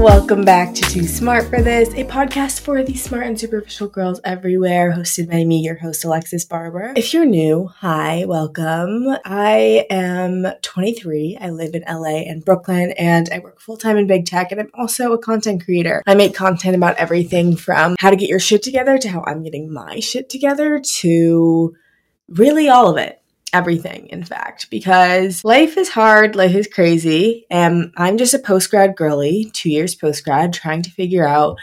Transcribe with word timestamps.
Welcome 0.00 0.46
back 0.46 0.72
to 0.76 0.80
Too 0.80 1.06
Smart 1.06 1.50
for 1.50 1.60
This, 1.60 1.90
a 1.90 2.04
podcast 2.04 2.60
for 2.60 2.82
the 2.82 2.94
smart 2.94 3.26
and 3.26 3.38
superficial 3.38 3.86
girls 3.86 4.18
everywhere, 4.24 4.92
hosted 4.92 5.30
by 5.30 5.44
me, 5.44 5.58
your 5.58 5.74
host, 5.74 6.04
Alexis 6.04 6.46
Barber. 6.46 6.94
If 6.96 7.12
you're 7.12 7.26
new, 7.26 7.66
hi, 7.66 8.24
welcome. 8.26 9.14
I 9.26 9.84
am 9.90 10.46
23. 10.62 11.36
I 11.38 11.50
live 11.50 11.74
in 11.74 11.84
LA 11.86 12.20
and 12.20 12.42
Brooklyn, 12.42 12.92
and 12.92 13.28
I 13.30 13.40
work 13.40 13.60
full 13.60 13.76
time 13.76 13.98
in 13.98 14.06
big 14.06 14.24
tech, 14.24 14.50
and 14.50 14.58
I'm 14.62 14.70
also 14.72 15.12
a 15.12 15.18
content 15.18 15.66
creator. 15.66 16.02
I 16.06 16.14
make 16.14 16.34
content 16.34 16.74
about 16.74 16.96
everything 16.96 17.54
from 17.54 17.94
how 17.98 18.08
to 18.08 18.16
get 18.16 18.30
your 18.30 18.40
shit 18.40 18.62
together 18.62 18.96
to 18.96 19.08
how 19.10 19.22
I'm 19.26 19.42
getting 19.42 19.70
my 19.70 20.00
shit 20.00 20.30
together 20.30 20.80
to 20.80 21.76
really 22.26 22.70
all 22.70 22.88
of 22.88 22.96
it 22.96 23.19
everything, 23.52 24.06
in 24.08 24.24
fact, 24.24 24.70
because 24.70 25.44
life 25.44 25.76
is 25.76 25.88
hard, 25.88 26.36
life 26.36 26.54
is 26.54 26.66
crazy, 26.66 27.46
and 27.50 27.92
I'm 27.96 28.18
just 28.18 28.34
a 28.34 28.38
post 28.38 28.70
grad 28.70 28.96
girly, 28.96 29.50
two 29.52 29.70
years 29.70 29.94
post 29.94 30.24
grad, 30.24 30.52
trying 30.52 30.82
to 30.82 30.90
figure 30.90 31.26
out 31.26 31.58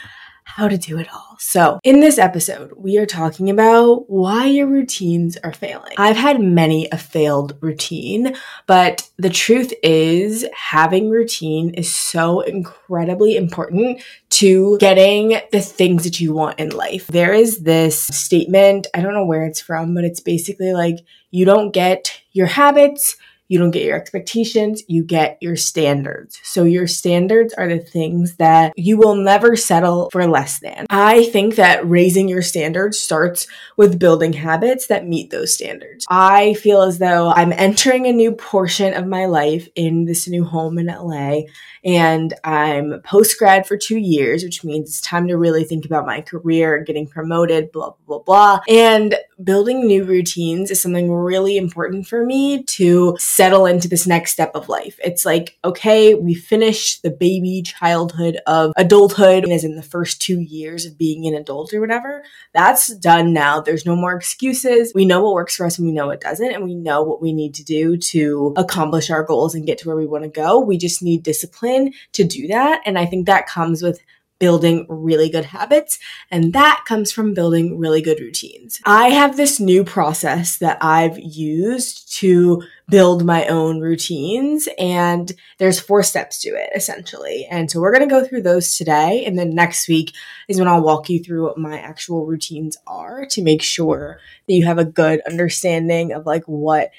how 0.47 0.67
to 0.67 0.77
do 0.77 0.97
it 0.97 1.13
all. 1.13 1.35
So, 1.39 1.79
in 1.83 1.99
this 1.99 2.17
episode, 2.17 2.71
we 2.77 2.97
are 2.97 3.05
talking 3.05 3.49
about 3.49 4.09
why 4.09 4.45
your 4.45 4.65
routines 4.65 5.37
are 5.37 5.53
failing. 5.53 5.93
I've 5.97 6.15
had 6.15 6.39
many 6.39 6.87
a 6.91 6.97
failed 6.97 7.57
routine, 7.61 8.35
but 8.65 9.07
the 9.17 9.29
truth 9.29 9.73
is, 9.83 10.47
having 10.55 11.09
routine 11.09 11.73
is 11.73 11.93
so 11.93 12.39
incredibly 12.39 13.35
important 13.35 14.01
to 14.29 14.77
getting 14.79 15.39
the 15.51 15.61
things 15.61 16.05
that 16.05 16.19
you 16.19 16.33
want 16.33 16.59
in 16.59 16.69
life. 16.69 17.07
There 17.07 17.33
is 17.33 17.59
this 17.59 18.01
statement, 18.01 18.87
I 18.95 19.01
don't 19.01 19.13
know 19.13 19.25
where 19.25 19.45
it's 19.45 19.61
from, 19.61 19.93
but 19.93 20.05
it's 20.05 20.21
basically 20.21 20.73
like 20.73 20.99
you 21.31 21.45
don't 21.45 21.71
get 21.71 22.21
your 22.31 22.47
habits 22.47 23.17
you 23.49 23.59
don't 23.59 23.71
get 23.71 23.83
your 23.83 23.95
expectations, 23.95 24.83
you 24.87 25.03
get 25.03 25.37
your 25.41 25.55
standards. 25.55 26.39
So 26.43 26.63
your 26.63 26.87
standards 26.87 27.53
are 27.53 27.67
the 27.67 27.79
things 27.79 28.35
that 28.35 28.73
you 28.75 28.97
will 28.97 29.15
never 29.15 29.55
settle 29.55 30.09
for 30.11 30.27
less 30.27 30.59
than. 30.59 30.85
I 30.89 31.25
think 31.25 31.55
that 31.55 31.87
raising 31.87 32.27
your 32.27 32.41
standards 32.41 32.99
starts 32.99 33.47
with 33.77 33.99
building 33.99 34.33
habits 34.33 34.87
that 34.87 35.07
meet 35.07 35.29
those 35.29 35.53
standards. 35.53 36.05
I 36.09 36.55
feel 36.55 36.81
as 36.81 36.97
though 36.97 37.31
I'm 37.31 37.53
entering 37.53 38.05
a 38.05 38.11
new 38.11 38.33
portion 38.33 38.93
of 38.93 39.07
my 39.07 39.25
life 39.25 39.67
in 39.75 40.05
this 40.05 40.27
new 40.27 40.43
home 40.43 40.77
in 40.77 40.87
LA 40.87 41.41
and 41.85 42.33
I'm 42.43 43.01
post 43.05 43.39
grad 43.39 43.65
for 43.65 43.77
two 43.77 43.97
years, 43.97 44.43
which 44.43 44.63
means 44.65 44.89
it's 44.89 45.01
time 45.01 45.27
to 45.29 45.37
really 45.37 45.63
think 45.63 45.85
about 45.85 46.05
my 46.05 46.19
career, 46.19 46.83
getting 46.83 47.07
promoted, 47.07 47.71
blah, 47.71 47.91
blah, 47.91 48.19
blah, 48.19 48.19
blah. 48.19 48.59
And 48.67 49.15
building 49.43 49.85
new 49.85 50.03
routines 50.03 50.71
is 50.71 50.81
something 50.81 51.11
really 51.11 51.57
important 51.57 52.07
for 52.07 52.25
me 52.25 52.63
to 52.63 53.15
settle 53.19 53.65
into 53.65 53.87
this 53.87 54.07
next 54.07 54.31
step 54.31 54.51
of 54.55 54.69
life. 54.69 54.99
It's 55.03 55.25
like, 55.25 55.57
okay, 55.63 56.13
we 56.13 56.33
finished 56.33 57.03
the 57.03 57.11
baby 57.11 57.61
childhood 57.61 58.39
of 58.47 58.73
adulthood, 58.75 59.47
as 59.49 59.63
in 59.63 59.75
the 59.75 59.83
first 59.83 60.21
two 60.21 60.39
years 60.39 60.85
of 60.85 60.97
being 60.97 61.27
an 61.27 61.35
adult 61.35 61.73
or 61.73 61.81
whatever. 61.81 62.23
That's 62.53 62.95
done 62.95 63.33
now. 63.33 63.61
There's 63.61 63.85
no 63.85 63.95
more 63.95 64.15
excuses. 64.15 64.93
We 64.93 65.05
know 65.05 65.23
what 65.23 65.33
works 65.33 65.55
for 65.55 65.65
us 65.65 65.77
and 65.77 65.87
we 65.87 65.93
know 65.93 66.07
what 66.07 66.21
doesn't, 66.21 66.51
and 66.51 66.63
we 66.63 66.75
know 66.75 67.03
what 67.03 67.21
we 67.21 67.33
need 67.33 67.53
to 67.55 67.63
do 67.63 67.97
to 67.97 68.53
accomplish 68.57 69.09
our 69.09 69.23
goals 69.23 69.55
and 69.55 69.65
get 69.65 69.77
to 69.79 69.87
where 69.87 69.97
we 69.97 70.07
want 70.07 70.23
to 70.23 70.29
go. 70.29 70.59
We 70.59 70.77
just 70.77 71.03
need 71.03 71.23
discipline 71.23 71.93
to 72.13 72.23
do 72.23 72.47
that. 72.47 72.81
And 72.85 72.97
I 72.97 73.05
think 73.05 73.25
that 73.25 73.47
comes 73.47 73.81
with 73.81 73.99
building 74.39 74.85
really 74.89 75.29
good 75.29 75.45
habits. 75.45 75.99
And 76.31 76.53
that 76.53 76.83
comes 76.87 77.11
from 77.11 77.33
building 77.33 77.77
really 77.77 78.01
good 78.01 78.19
routines. 78.19 78.79
I 78.85 79.09
have 79.09 79.37
this 79.37 79.59
new 79.59 79.83
process 79.83 80.57
that 80.57 80.77
I've 80.81 81.17
used 81.19 82.13
to 82.17 82.63
build 82.89 83.25
my 83.25 83.45
own 83.47 83.81
routines. 83.81 84.69
And 84.77 85.31
there's 85.57 85.79
four 85.79 86.03
steps 86.03 86.41
to 86.41 86.49
it 86.49 86.69
essentially. 86.75 87.47
And 87.49 87.69
so 87.69 87.81
we're 87.81 87.93
going 87.93 88.07
to 88.07 88.13
go 88.13 88.25
through 88.25 88.43
those 88.43 88.75
today. 88.75 89.25
And 89.25 89.37
then 89.37 89.53
next 89.53 89.87
week 89.87 90.13
is 90.47 90.59
when 90.59 90.67
I'll 90.67 90.83
walk 90.83 91.09
you 91.09 91.21
through 91.23 91.43
what 91.43 91.57
my 91.57 91.79
actual 91.79 92.25
routines 92.25 92.77
are 92.87 93.25
to 93.27 93.41
make 93.41 93.61
sure 93.61 94.19
that 94.47 94.53
you 94.53 94.65
have 94.65 94.77
a 94.77 94.85
good 94.85 95.21
understanding 95.27 96.13
of 96.13 96.25
like 96.25 96.43
what 96.45 96.91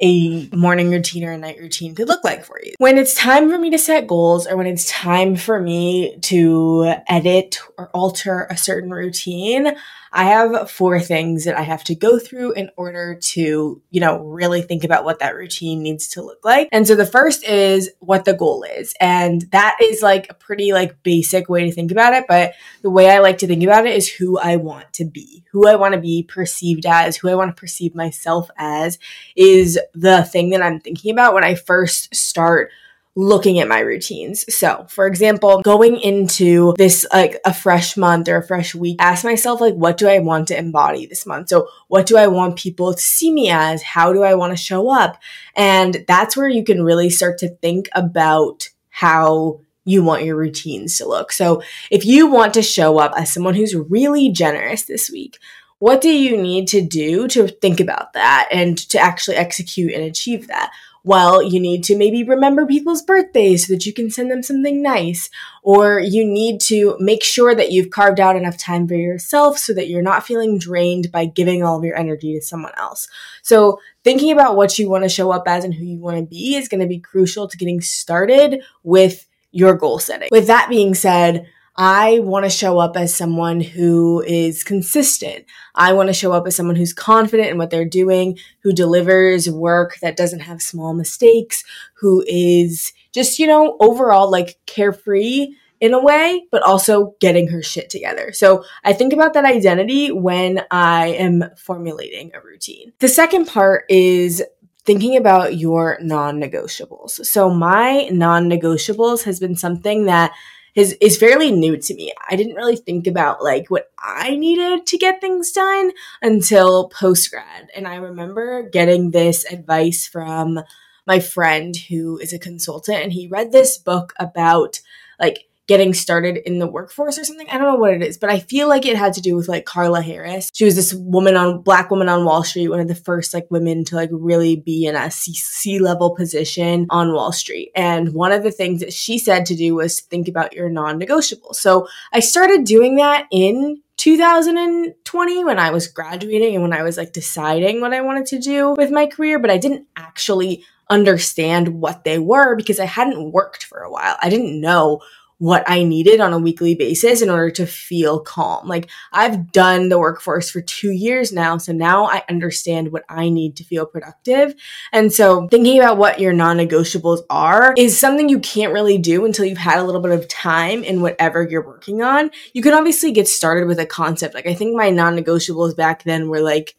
a 0.00 0.48
morning 0.48 0.90
routine 0.90 1.24
or 1.24 1.32
a 1.32 1.38
night 1.38 1.58
routine 1.58 1.94
could 1.94 2.08
look 2.08 2.24
like 2.24 2.44
for 2.44 2.60
you. 2.62 2.72
When 2.78 2.98
it's 2.98 3.14
time 3.14 3.50
for 3.50 3.58
me 3.58 3.70
to 3.70 3.78
set 3.78 4.06
goals 4.06 4.46
or 4.46 4.56
when 4.56 4.66
it's 4.66 4.90
time 4.90 5.36
for 5.36 5.60
me 5.60 6.18
to 6.22 6.94
edit 7.08 7.58
or 7.76 7.90
alter 7.90 8.46
a 8.50 8.56
certain 8.56 8.90
routine, 8.90 9.74
I 10.12 10.24
have 10.24 10.70
four 10.70 10.98
things 11.00 11.44
that 11.44 11.56
I 11.56 11.62
have 11.62 11.84
to 11.84 11.94
go 11.94 12.18
through 12.18 12.52
in 12.52 12.70
order 12.76 13.14
to, 13.14 13.80
you 13.90 14.00
know, 14.00 14.18
really 14.18 14.60
think 14.60 14.82
about 14.82 15.04
what 15.04 15.20
that 15.20 15.36
routine 15.36 15.82
needs 15.82 16.08
to 16.08 16.22
look 16.22 16.44
like. 16.44 16.68
And 16.72 16.86
so 16.86 16.96
the 16.96 17.06
first 17.06 17.44
is 17.44 17.90
what 18.00 18.24
the 18.24 18.34
goal 18.34 18.64
is. 18.64 18.92
And 19.00 19.42
that 19.52 19.78
is 19.80 20.02
like 20.02 20.28
a 20.28 20.34
pretty 20.34 20.72
like 20.72 21.02
basic 21.04 21.48
way 21.48 21.64
to 21.64 21.72
think 21.72 21.92
about 21.92 22.14
it, 22.14 22.24
but 22.28 22.54
the 22.82 22.90
way 22.90 23.08
I 23.08 23.20
like 23.20 23.38
to 23.38 23.46
think 23.46 23.62
about 23.62 23.86
it 23.86 23.94
is 23.94 24.08
who 24.08 24.38
I 24.38 24.56
want 24.56 24.92
to 24.94 25.04
be. 25.04 25.44
Who 25.52 25.68
I 25.68 25.76
want 25.76 25.94
to 25.94 26.00
be 26.00 26.24
perceived 26.24 26.86
as, 26.86 27.16
who 27.16 27.28
I 27.28 27.34
want 27.34 27.54
to 27.54 27.60
perceive 27.60 27.94
myself 27.94 28.50
as 28.56 28.98
is 29.36 29.78
the 29.94 30.22
thing 30.24 30.50
that 30.50 30.62
I'm 30.62 30.80
thinking 30.80 31.12
about 31.12 31.34
when 31.34 31.44
I 31.44 31.54
first 31.54 32.14
start 32.14 32.70
looking 33.16 33.58
at 33.58 33.68
my 33.68 33.80
routines. 33.80 34.44
So, 34.54 34.86
for 34.88 35.06
example, 35.06 35.60
going 35.62 35.98
into 36.00 36.74
this 36.78 37.06
like 37.12 37.38
a 37.44 37.52
fresh 37.52 37.96
month 37.96 38.28
or 38.28 38.36
a 38.36 38.46
fresh 38.46 38.74
week, 38.74 38.96
ask 39.00 39.24
myself 39.24 39.60
like 39.60 39.74
what 39.74 39.96
do 39.96 40.08
I 40.08 40.20
want 40.20 40.48
to 40.48 40.58
embody 40.58 41.06
this 41.06 41.26
month? 41.26 41.48
So, 41.48 41.68
what 41.88 42.06
do 42.06 42.16
I 42.16 42.28
want 42.28 42.56
people 42.56 42.94
to 42.94 43.00
see 43.00 43.32
me 43.32 43.50
as? 43.50 43.82
How 43.82 44.12
do 44.12 44.22
I 44.22 44.34
want 44.34 44.52
to 44.52 44.62
show 44.62 44.90
up? 44.90 45.20
And 45.54 46.04
that's 46.06 46.36
where 46.36 46.48
you 46.48 46.64
can 46.64 46.82
really 46.82 47.10
start 47.10 47.38
to 47.38 47.48
think 47.56 47.88
about 47.94 48.68
how 48.90 49.60
you 49.84 50.04
want 50.04 50.24
your 50.24 50.36
routines 50.36 50.98
to 50.98 51.08
look. 51.08 51.32
So, 51.32 51.62
if 51.90 52.04
you 52.04 52.28
want 52.28 52.54
to 52.54 52.62
show 52.62 52.98
up 52.98 53.12
as 53.16 53.32
someone 53.32 53.54
who's 53.54 53.74
really 53.74 54.30
generous 54.30 54.84
this 54.84 55.10
week, 55.10 55.38
what 55.80 56.00
do 56.00 56.08
you 56.08 56.36
need 56.36 56.68
to 56.68 56.80
do 56.80 57.26
to 57.28 57.48
think 57.48 57.80
about 57.80 58.12
that 58.12 58.48
and 58.52 58.78
to 58.90 58.98
actually 58.98 59.36
execute 59.36 59.92
and 59.92 60.04
achieve 60.04 60.46
that? 60.46 60.70
well, 61.02 61.42
you 61.42 61.60
need 61.60 61.82
to 61.84 61.96
maybe 61.96 62.24
remember 62.24 62.66
people's 62.66 63.02
birthdays 63.02 63.66
so 63.66 63.72
that 63.72 63.86
you 63.86 63.92
can 63.92 64.10
send 64.10 64.30
them 64.30 64.42
something 64.42 64.82
nice. 64.82 65.30
Or 65.62 65.98
you 65.98 66.24
need 66.26 66.60
to 66.62 66.96
make 66.98 67.22
sure 67.22 67.54
that 67.54 67.72
you've 67.72 67.90
carved 67.90 68.20
out 68.20 68.36
enough 68.36 68.58
time 68.58 68.86
for 68.86 68.94
yourself 68.94 69.58
so 69.58 69.72
that 69.74 69.88
you're 69.88 70.02
not 70.02 70.26
feeling 70.26 70.58
drained 70.58 71.10
by 71.10 71.24
giving 71.24 71.62
all 71.62 71.78
of 71.78 71.84
your 71.84 71.96
energy 71.96 72.34
to 72.34 72.42
someone 72.44 72.72
else. 72.76 73.08
So 73.42 73.80
thinking 74.04 74.32
about 74.32 74.56
what 74.56 74.78
you 74.78 74.90
want 74.90 75.04
to 75.04 75.08
show 75.08 75.30
up 75.30 75.44
as 75.46 75.64
and 75.64 75.72
who 75.72 75.84
you 75.84 75.98
want 75.98 76.18
to 76.18 76.24
be 76.24 76.56
is 76.56 76.68
going 76.68 76.80
to 76.80 76.86
be 76.86 76.98
crucial 76.98 77.48
to 77.48 77.56
getting 77.56 77.80
started 77.80 78.62
with 78.82 79.26
your 79.52 79.74
goal 79.74 79.98
setting. 79.98 80.28
With 80.30 80.46
that 80.48 80.68
being 80.68 80.94
said, 80.94 81.46
I 81.82 82.18
want 82.18 82.44
to 82.44 82.50
show 82.50 82.78
up 82.78 82.94
as 82.94 83.14
someone 83.14 83.62
who 83.62 84.22
is 84.26 84.62
consistent. 84.62 85.46
I 85.74 85.94
want 85.94 86.10
to 86.10 86.12
show 86.12 86.30
up 86.30 86.46
as 86.46 86.54
someone 86.54 86.76
who's 86.76 86.92
confident 86.92 87.48
in 87.48 87.56
what 87.56 87.70
they're 87.70 87.86
doing, 87.86 88.38
who 88.62 88.74
delivers 88.74 89.48
work 89.48 89.96
that 90.02 90.14
doesn't 90.14 90.40
have 90.40 90.60
small 90.60 90.92
mistakes, 90.92 91.64
who 91.94 92.22
is 92.28 92.92
just, 93.12 93.38
you 93.38 93.46
know, 93.46 93.78
overall 93.80 94.30
like 94.30 94.58
carefree 94.66 95.56
in 95.80 95.94
a 95.94 96.04
way, 96.04 96.44
but 96.52 96.62
also 96.62 97.14
getting 97.18 97.48
her 97.48 97.62
shit 97.62 97.88
together. 97.88 98.30
So 98.34 98.62
I 98.84 98.92
think 98.92 99.14
about 99.14 99.32
that 99.32 99.46
identity 99.46 100.12
when 100.12 100.60
I 100.70 101.06
am 101.06 101.44
formulating 101.56 102.30
a 102.34 102.42
routine. 102.42 102.92
The 102.98 103.08
second 103.08 103.46
part 103.46 103.86
is 103.88 104.42
thinking 104.84 105.16
about 105.16 105.56
your 105.56 105.96
non 106.02 106.38
negotiables. 106.38 107.24
So 107.24 107.48
my 107.48 108.10
non 108.12 108.50
negotiables 108.50 109.22
has 109.22 109.40
been 109.40 109.56
something 109.56 110.04
that 110.04 110.32
is 110.74 110.96
is 111.00 111.18
fairly 111.18 111.50
new 111.52 111.76
to 111.76 111.94
me. 111.94 112.12
I 112.28 112.36
didn't 112.36 112.54
really 112.54 112.76
think 112.76 113.06
about 113.06 113.42
like 113.42 113.68
what 113.68 113.90
I 113.98 114.36
needed 114.36 114.86
to 114.86 114.98
get 114.98 115.20
things 115.20 115.52
done 115.52 115.92
until 116.22 116.88
post 116.88 117.30
grad. 117.30 117.68
And 117.74 117.86
I 117.86 117.96
remember 117.96 118.68
getting 118.68 119.10
this 119.10 119.44
advice 119.50 120.06
from 120.06 120.60
my 121.06 121.20
friend 121.20 121.74
who 121.88 122.18
is 122.18 122.32
a 122.32 122.38
consultant 122.38 123.02
and 123.02 123.12
he 123.12 123.26
read 123.26 123.52
this 123.52 123.78
book 123.78 124.12
about 124.18 124.80
like 125.18 125.48
getting 125.70 125.94
started 125.94 126.36
in 126.38 126.58
the 126.58 126.66
workforce 126.66 127.16
or 127.16 127.22
something. 127.22 127.48
I 127.48 127.56
don't 127.56 127.68
know 127.68 127.76
what 127.76 127.94
it 127.94 128.02
is, 128.02 128.18
but 128.18 128.28
I 128.28 128.40
feel 128.40 128.66
like 128.66 128.84
it 128.84 128.96
had 128.96 129.12
to 129.12 129.20
do 129.20 129.36
with 129.36 129.46
like 129.46 129.66
Carla 129.66 130.02
Harris. 130.02 130.50
She 130.52 130.64
was 130.64 130.74
this 130.74 130.92
woman 130.92 131.36
on 131.36 131.62
black 131.62 131.92
woman 131.92 132.08
on 132.08 132.24
Wall 132.24 132.42
Street, 132.42 132.66
one 132.66 132.80
of 132.80 132.88
the 132.88 132.96
first 132.96 133.32
like 133.32 133.46
women 133.52 133.84
to 133.84 133.94
like 133.94 134.08
really 134.10 134.56
be 134.56 134.86
in 134.86 134.96
a 134.96 135.12
C, 135.12 135.78
level 135.78 136.16
position 136.16 136.88
on 136.90 137.12
Wall 137.12 137.30
Street. 137.30 137.70
And 137.76 138.12
one 138.12 138.32
of 138.32 138.42
the 138.42 138.50
things 138.50 138.80
that 138.80 138.92
she 138.92 139.16
said 139.16 139.46
to 139.46 139.54
do 139.54 139.76
was 139.76 139.98
to 139.98 140.08
think 140.08 140.26
about 140.26 140.54
your 140.54 140.68
non-negotiable. 140.68 141.54
So 141.54 141.86
I 142.12 142.18
started 142.18 142.64
doing 142.64 142.96
that 142.96 143.28
in 143.30 143.80
2020 143.98 145.44
when 145.44 145.60
I 145.60 145.70
was 145.70 145.86
graduating 145.86 146.56
and 146.56 146.64
when 146.64 146.72
I 146.72 146.82
was 146.82 146.96
like 146.96 147.12
deciding 147.12 147.80
what 147.80 147.94
I 147.94 148.00
wanted 148.00 148.26
to 148.26 148.40
do 148.40 148.74
with 148.76 148.90
my 148.90 149.06
career, 149.06 149.38
but 149.38 149.50
I 149.50 149.58
didn't 149.58 149.86
actually 149.96 150.64
understand 150.90 151.68
what 151.80 152.02
they 152.02 152.18
were 152.18 152.56
because 152.56 152.80
I 152.80 152.86
hadn't 152.86 153.30
worked 153.30 153.62
for 153.62 153.78
a 153.78 153.90
while. 153.90 154.16
I 154.20 154.28
didn't 154.28 154.60
know 154.60 155.00
what 155.40 155.64
I 155.66 155.84
needed 155.84 156.20
on 156.20 156.34
a 156.34 156.38
weekly 156.38 156.74
basis 156.74 157.22
in 157.22 157.30
order 157.30 157.50
to 157.52 157.66
feel 157.66 158.20
calm. 158.20 158.68
Like 158.68 158.90
I've 159.10 159.50
done 159.52 159.88
the 159.88 159.98
workforce 159.98 160.50
for 160.50 160.60
two 160.60 160.90
years 160.90 161.32
now. 161.32 161.56
So 161.56 161.72
now 161.72 162.04
I 162.04 162.22
understand 162.28 162.92
what 162.92 163.04
I 163.08 163.30
need 163.30 163.56
to 163.56 163.64
feel 163.64 163.86
productive. 163.86 164.54
And 164.92 165.10
so 165.10 165.48
thinking 165.48 165.78
about 165.78 165.96
what 165.96 166.20
your 166.20 166.34
non 166.34 166.58
negotiables 166.58 167.22
are 167.30 167.72
is 167.78 167.98
something 167.98 168.28
you 168.28 168.38
can't 168.38 168.74
really 168.74 168.98
do 168.98 169.24
until 169.24 169.46
you've 169.46 169.56
had 169.56 169.78
a 169.78 169.84
little 169.84 170.02
bit 170.02 170.12
of 170.12 170.28
time 170.28 170.84
in 170.84 171.00
whatever 171.00 171.42
you're 171.42 171.66
working 171.66 172.02
on. 172.02 172.30
You 172.52 172.60
can 172.60 172.74
obviously 172.74 173.10
get 173.10 173.26
started 173.26 173.66
with 173.66 173.80
a 173.80 173.86
concept. 173.86 174.34
Like 174.34 174.46
I 174.46 174.52
think 174.54 174.76
my 174.76 174.90
non 174.90 175.16
negotiables 175.16 175.74
back 175.74 176.02
then 176.02 176.28
were 176.28 176.40
like, 176.40 176.76